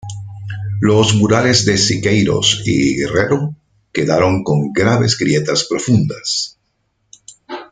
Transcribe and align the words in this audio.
Los 0.79 1.13
Murales 1.13 1.63
de 1.67 1.77
Siqueiros 1.77 2.63
y 2.65 2.97
Guerrero 2.97 3.55
quedaron 3.93 4.43
con 4.43 4.73
graves 4.73 5.15
grietas 5.15 5.65
profundas. 5.69 6.57